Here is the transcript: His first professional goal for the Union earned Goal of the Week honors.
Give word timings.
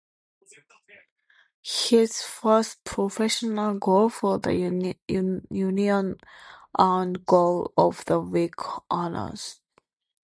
His 1.61 2.23
first 2.23 2.83
professional 2.83 3.75
goal 3.75 4.09
for 4.09 4.39
the 4.39 4.51
Union 5.13 6.19
earned 6.79 7.25
Goal 7.27 7.71
of 7.77 8.03
the 8.05 8.19
Week 8.19 8.55
honors. 8.89 9.59